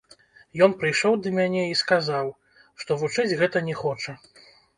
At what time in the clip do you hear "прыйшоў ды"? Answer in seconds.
0.83-1.33